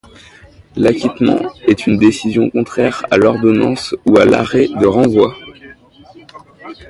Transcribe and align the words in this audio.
L'acquittement 0.77 1.37
est 1.67 1.85
une 1.85 1.99
décision 1.99 2.49
contraire 2.49 3.05
à 3.11 3.17
l'ordonnance 3.17 3.93
ou 4.07 4.17
à 4.17 4.25
l'arrêt 4.25 4.67
de 4.67 4.87
renvoi. 4.87 5.37